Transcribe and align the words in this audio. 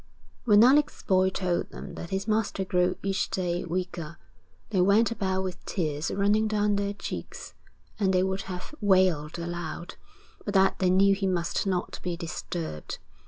When 0.45 0.63
Alec's 0.63 1.03
boy 1.03 1.29
told 1.29 1.69
them 1.69 1.93
that 1.93 2.09
his 2.09 2.27
master 2.27 2.65
grew 2.65 2.97
each 3.03 3.29
day 3.29 3.63
weaker, 3.63 4.17
they 4.71 4.81
went 4.81 5.11
about 5.11 5.43
with 5.43 5.63
tears 5.65 6.09
running 6.09 6.47
down 6.47 6.75
their 6.75 6.95
cheeks, 6.95 7.53
and 7.99 8.11
they 8.11 8.23
would 8.23 8.41
have 8.49 8.73
wailed 8.81 9.37
aloud, 9.37 9.97
but 10.43 10.55
that 10.55 10.79
they 10.79 10.89
knew 10.89 11.13
he 11.13 11.27
must 11.27 11.67
not 11.67 11.99
be 12.01 12.17
disturbed. 12.17 12.97